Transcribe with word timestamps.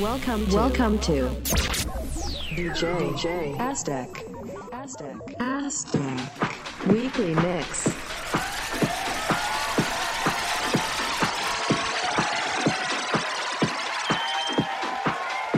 Welcome, 0.00 0.44
to, 0.46 0.50
to 0.50 1.28
DJ, 2.50 3.12
DJ 3.12 3.60
Aztec, 3.60 4.24
Aztec, 4.72 5.14
Aztec 5.38 6.86
Weekly 6.88 7.32
Mix. 7.36 7.86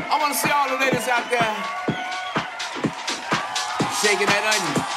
I 0.04 0.18
want 0.20 0.34
to 0.34 0.38
see 0.38 0.50
all 0.50 0.68
the 0.68 0.84
ladies 0.84 1.08
out 1.08 1.30
there 1.30 1.56
shaking 4.02 4.26
that 4.26 4.44
onion. 4.54 4.95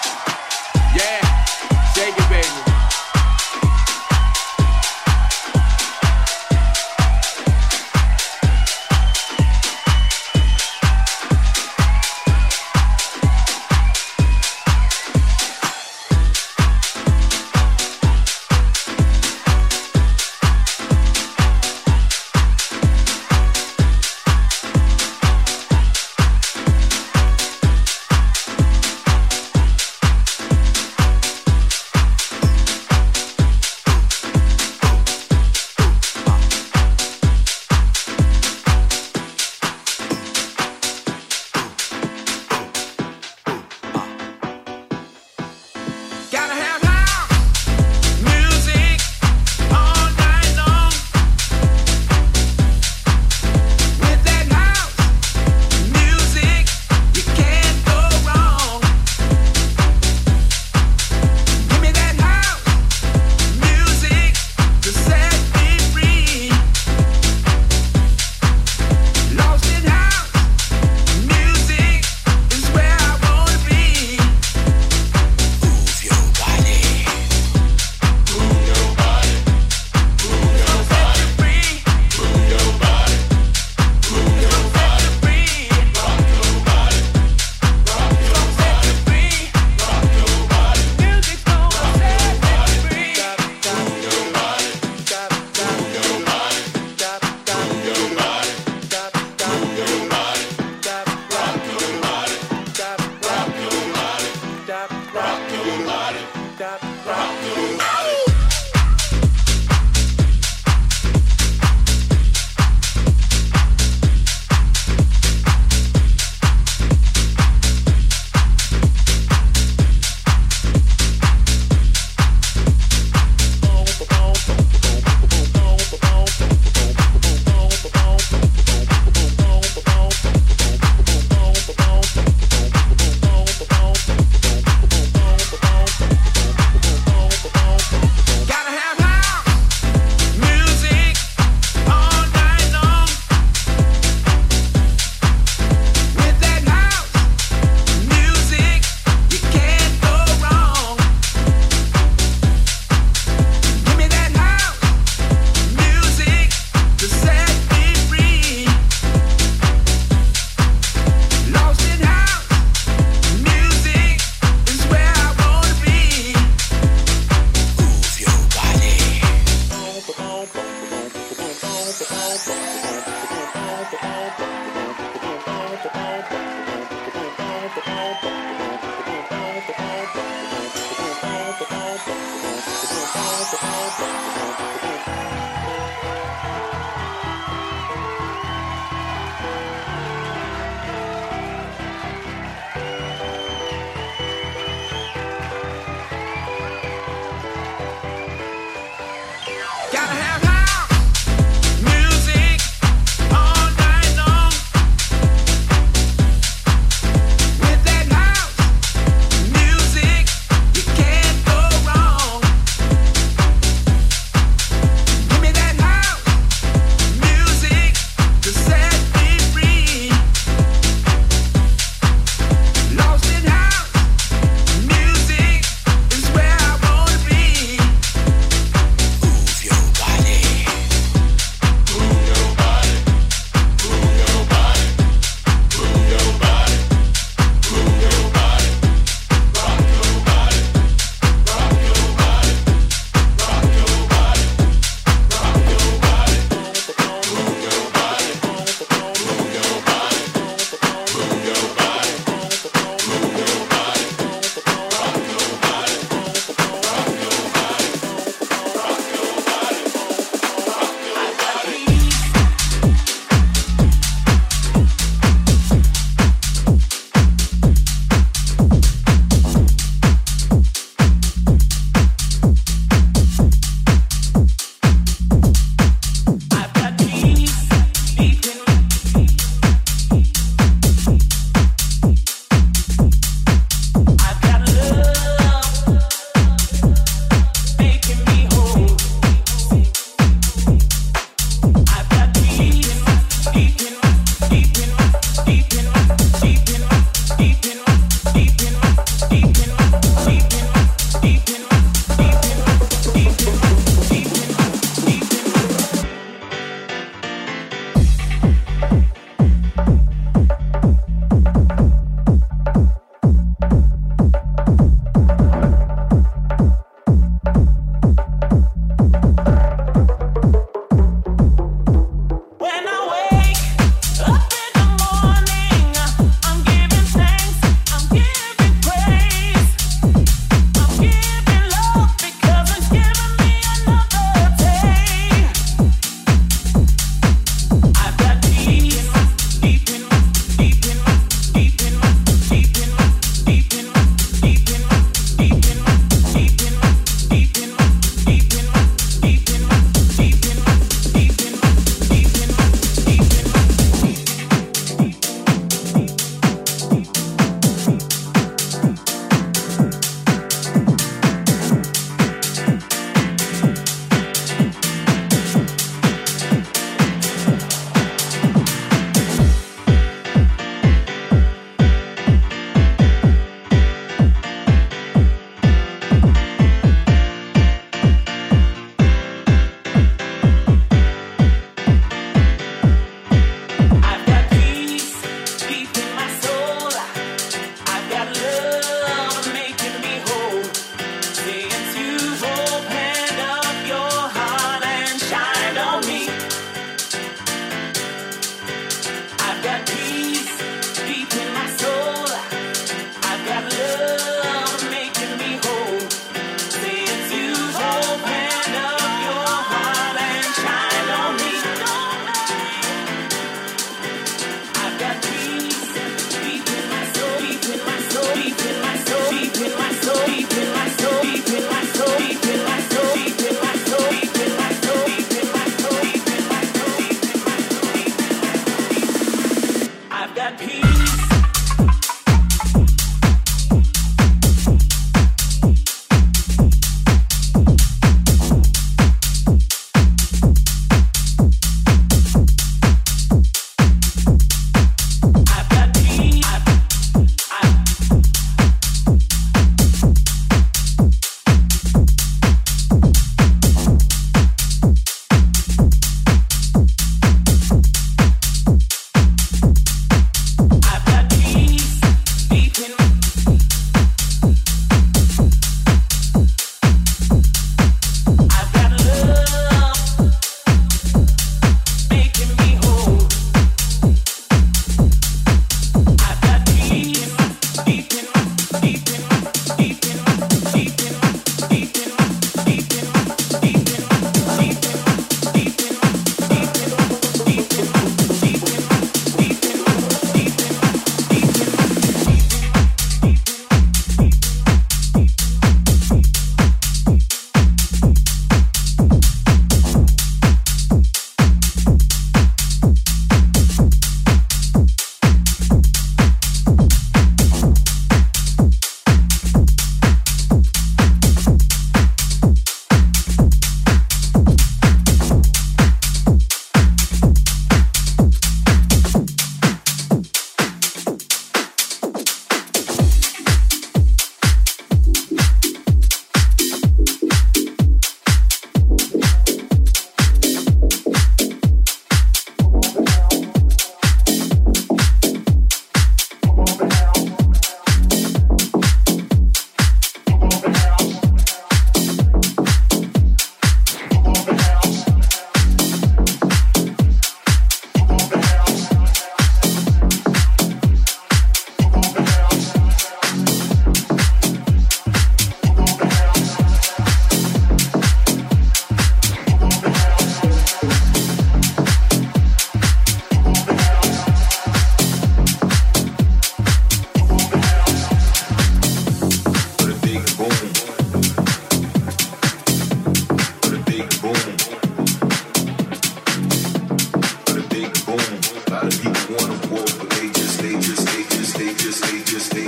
just 582.30 582.52
they 582.52 582.64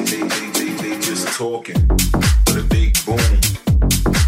just 1.01 1.27
talking 1.37 1.87
with 1.87 2.57
a 2.57 2.65
big 2.67 2.97
boom. 3.05 3.19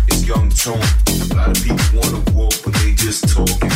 It's 0.08 0.28
young 0.28 0.50
tone. 0.50 0.78
A 0.78 1.36
lot 1.36 1.50
of 1.50 1.64
people 1.64 2.00
wanna 2.00 2.22
walk, 2.34 2.54
but 2.64 2.74
they 2.76 2.94
just 2.94 3.28
talking. 3.30 3.72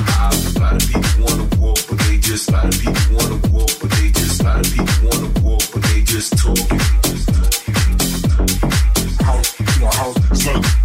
Ah, 0.00 0.32
a 0.32 0.58
lot 0.58 0.74
of 0.74 0.82
people 0.90 1.24
wanna 1.24 1.46
walk, 1.60 1.78
but 1.88 1.98
they 2.00 2.18
just. 2.18 2.48
A 2.48 2.52
lot 2.52 2.64
of 2.64 2.72
people 2.72 3.16
wanna 3.16 3.38
walk, 3.52 3.70
but 3.80 3.90
they 3.92 4.10
just. 4.10 4.40
A 4.40 4.44
lot 4.44 4.66
of 4.66 4.72
people 4.72 5.08
wanna 5.10 5.40
walk, 5.46 5.62
but 5.72 5.82
they 5.82 6.02
just 6.02 6.36
talking. 6.36 6.80
Just 7.02 7.28
talking. 10.42 10.83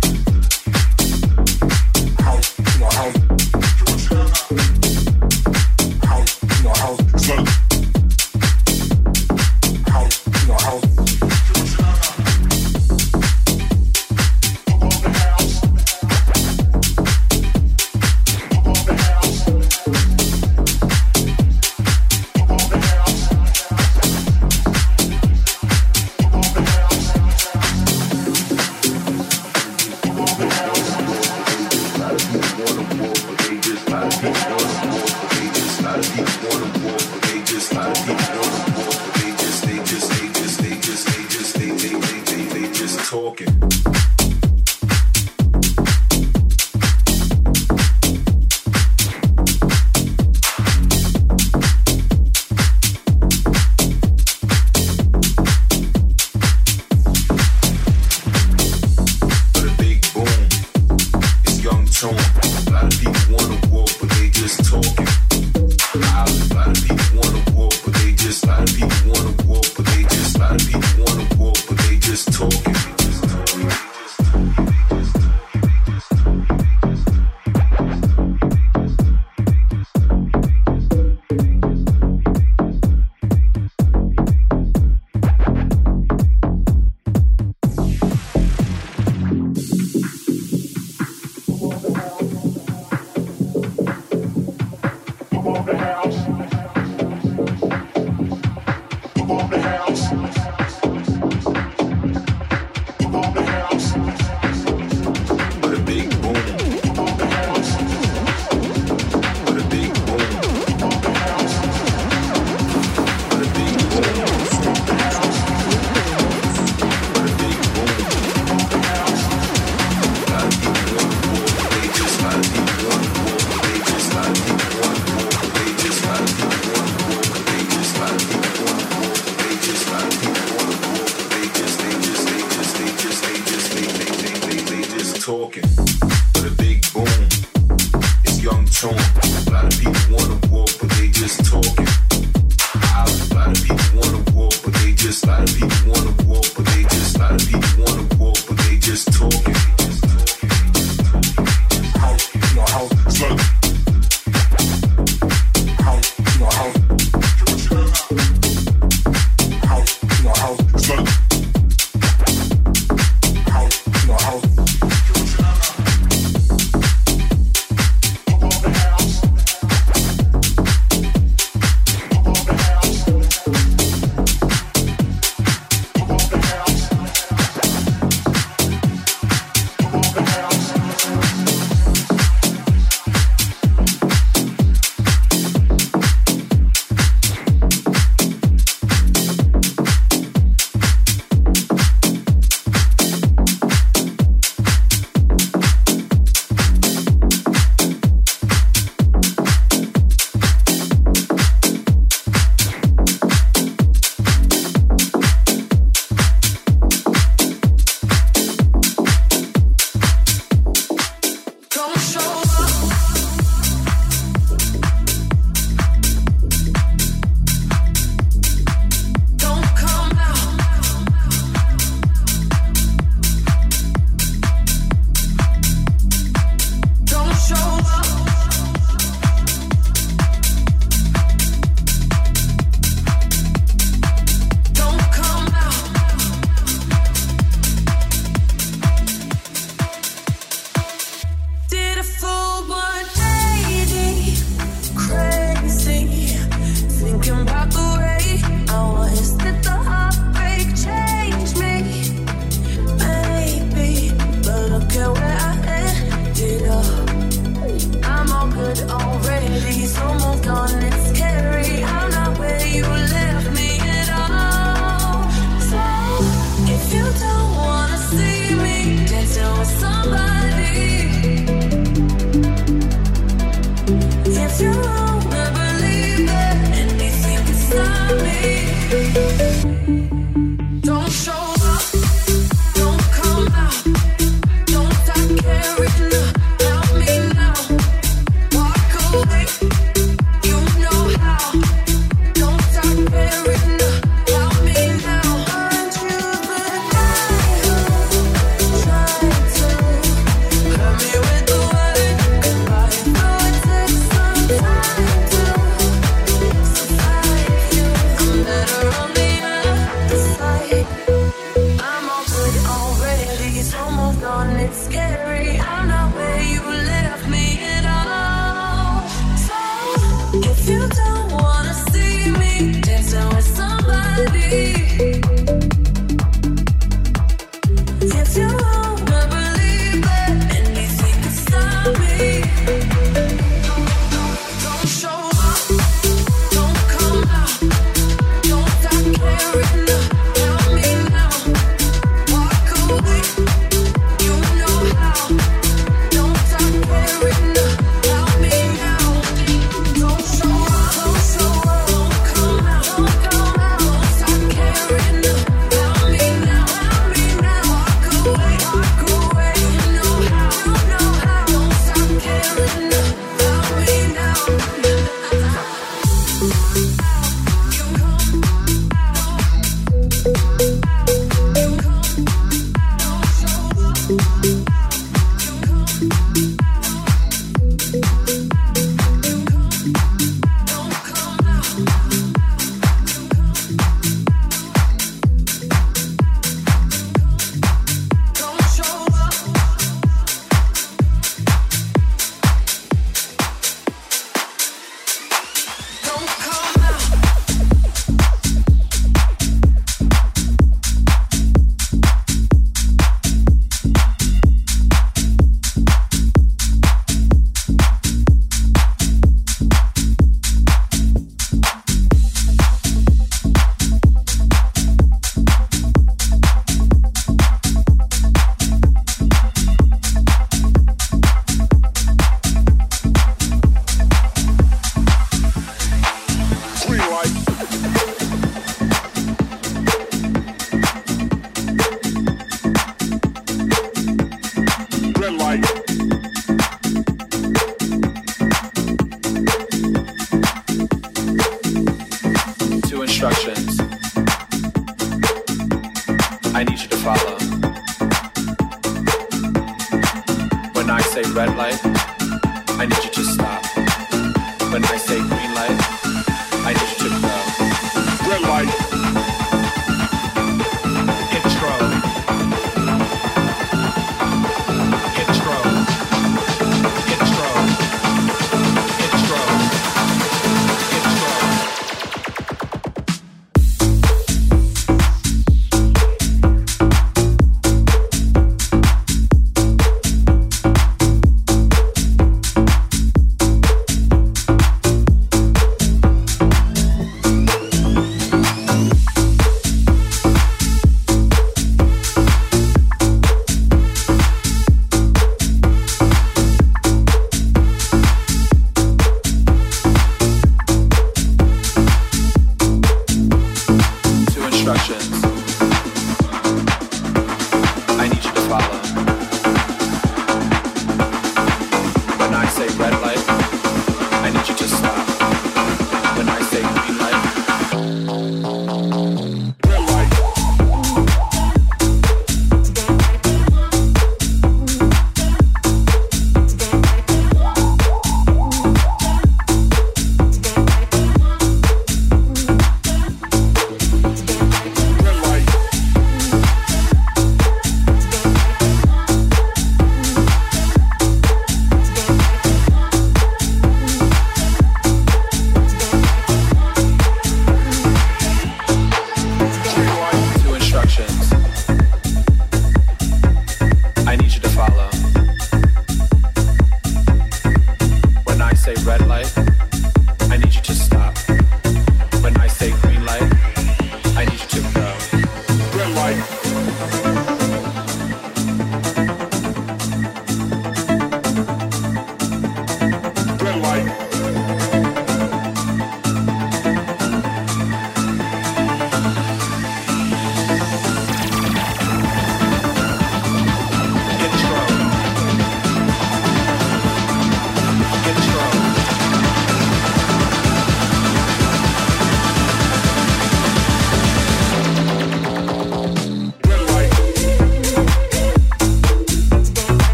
You 343.05 343.68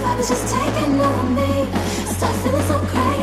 vibe 0.00 0.20
is 0.20 0.28
just 0.28 0.54
taking 0.54 1.00
over 1.00 1.30
me. 1.38 1.66
Start 2.16 2.34
feeling 2.42 2.66
so 2.66 2.78
crazy. 2.78 3.19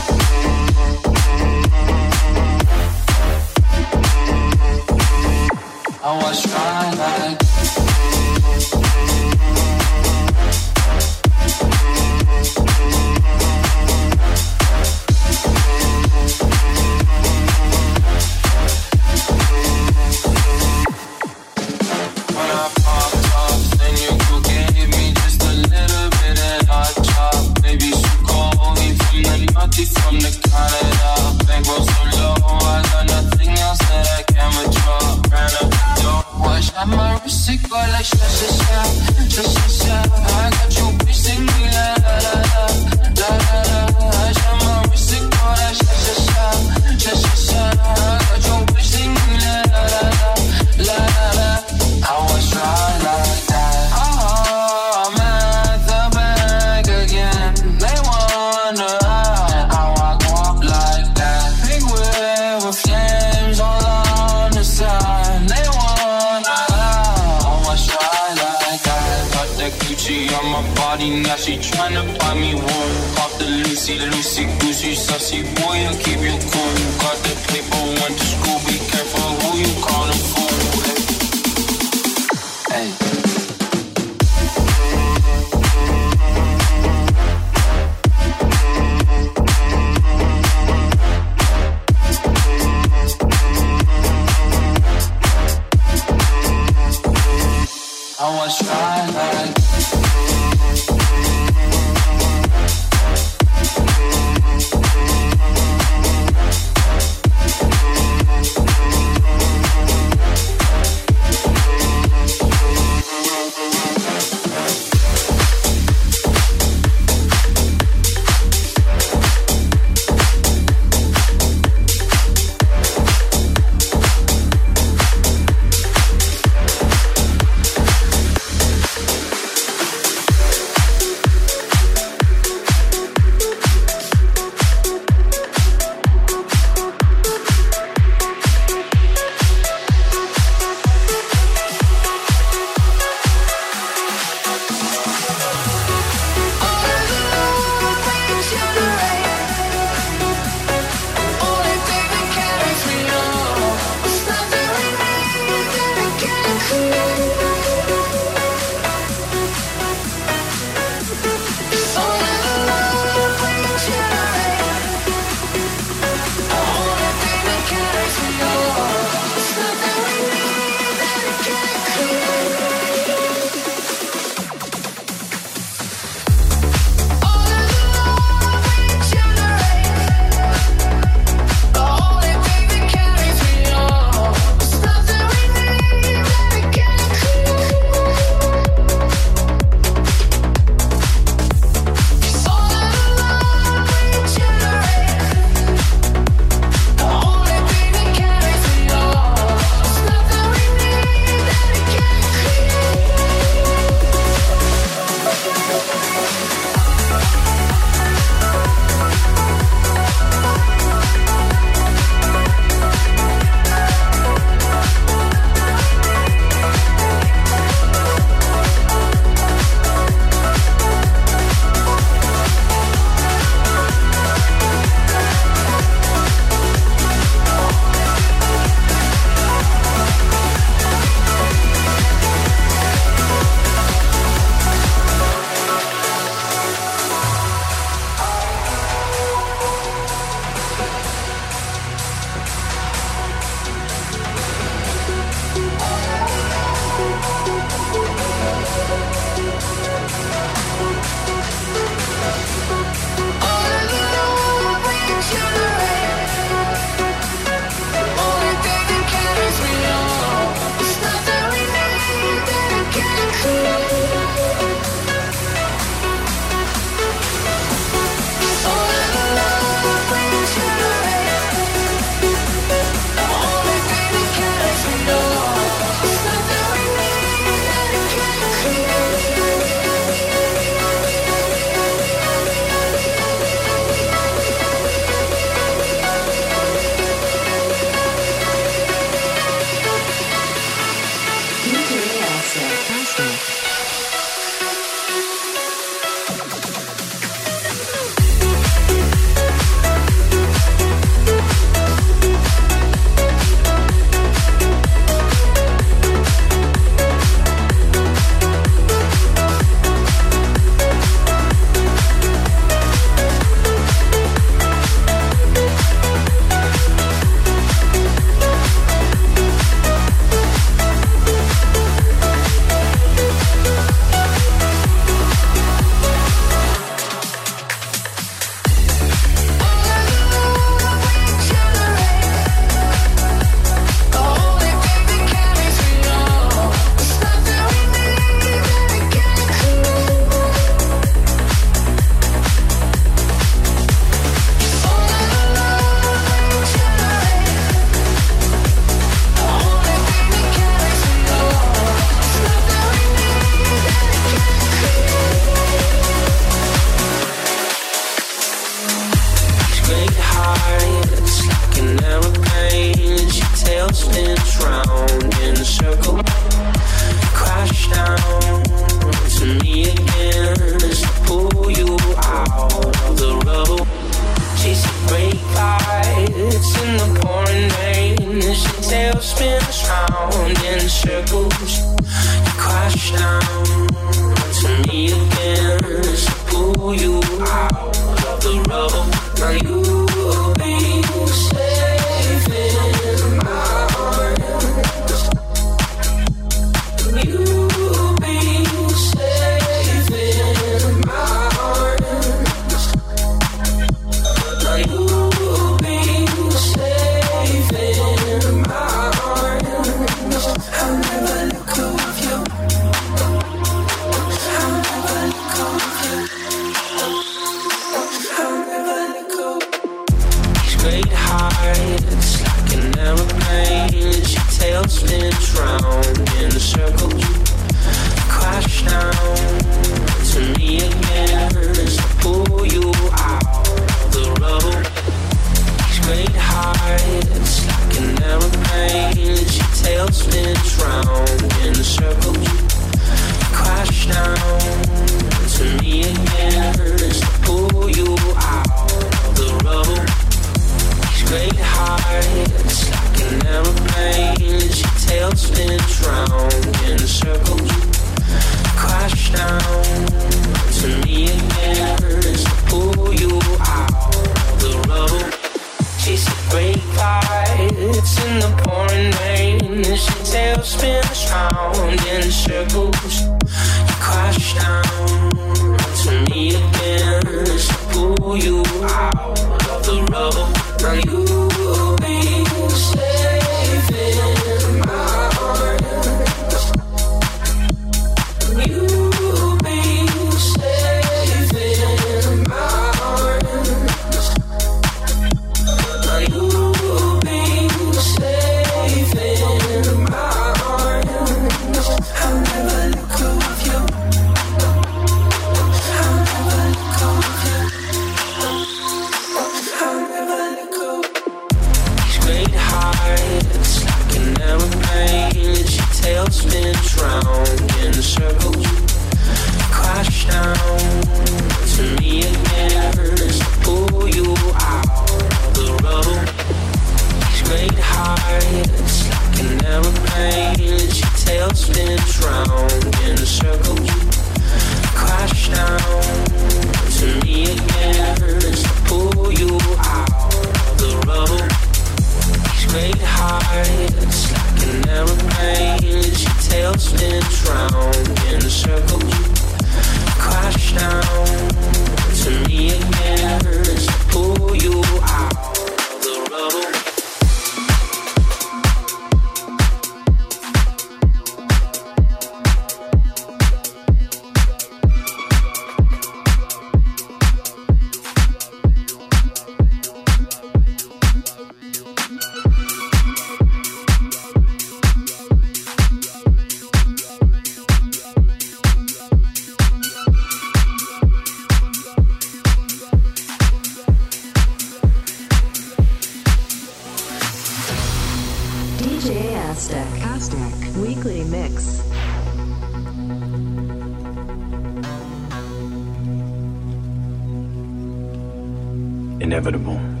Inevitable. 599.31 600.00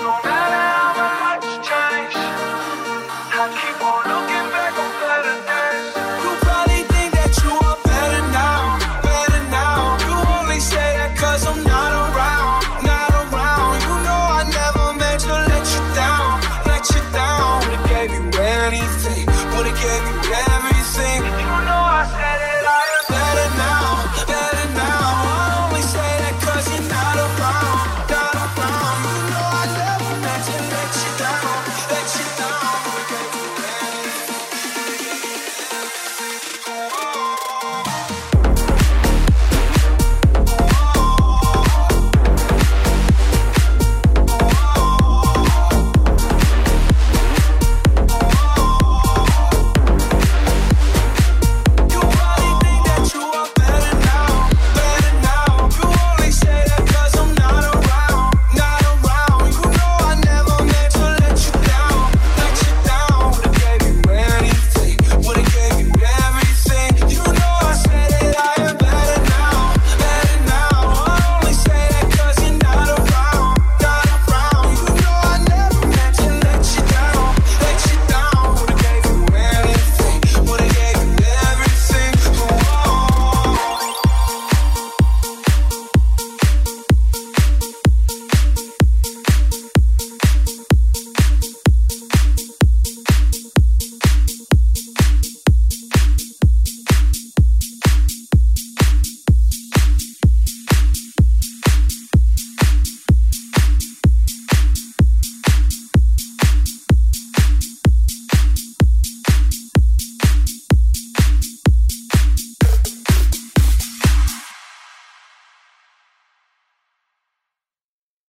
Matter 0.00 0.31